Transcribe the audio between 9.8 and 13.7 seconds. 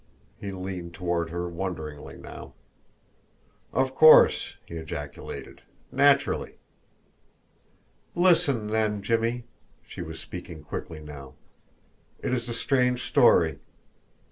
She was speaking quickly now. "It is a strange story.